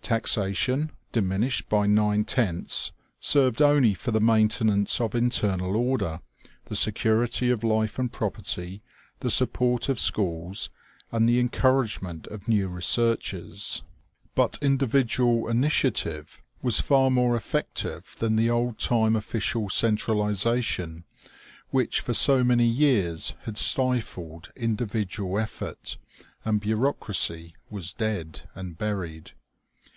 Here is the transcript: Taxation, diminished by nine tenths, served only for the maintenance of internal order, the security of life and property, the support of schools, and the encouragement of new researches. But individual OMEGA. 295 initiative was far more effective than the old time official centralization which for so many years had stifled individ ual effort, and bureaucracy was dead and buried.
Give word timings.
Taxation, 0.00 0.90
diminished 1.12 1.68
by 1.68 1.86
nine 1.86 2.24
tenths, 2.24 2.92
served 3.20 3.60
only 3.60 3.92
for 3.92 4.10
the 4.10 4.18
maintenance 4.22 5.02
of 5.02 5.14
internal 5.14 5.76
order, 5.76 6.20
the 6.64 6.74
security 6.74 7.50
of 7.50 7.62
life 7.62 7.98
and 7.98 8.10
property, 8.10 8.80
the 9.20 9.28
support 9.28 9.90
of 9.90 9.98
schools, 10.00 10.70
and 11.12 11.28
the 11.28 11.38
encouragement 11.38 12.26
of 12.28 12.48
new 12.48 12.68
researches. 12.68 13.82
But 14.34 14.56
individual 14.62 15.42
OMEGA. 15.46 15.52
295 15.52 15.56
initiative 15.58 16.42
was 16.62 16.80
far 16.80 17.10
more 17.10 17.36
effective 17.36 18.16
than 18.18 18.36
the 18.36 18.48
old 18.48 18.78
time 18.78 19.14
official 19.14 19.68
centralization 19.68 21.04
which 21.68 22.00
for 22.00 22.14
so 22.14 22.42
many 22.42 22.64
years 22.66 23.34
had 23.42 23.58
stifled 23.58 24.50
individ 24.56 25.08
ual 25.18 25.42
effort, 25.42 25.98
and 26.46 26.62
bureaucracy 26.62 27.54
was 27.68 27.92
dead 27.92 28.48
and 28.54 28.78
buried. 28.78 29.32